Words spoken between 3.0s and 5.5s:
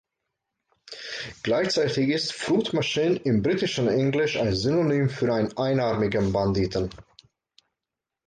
im britischen Englisch ein Synonym für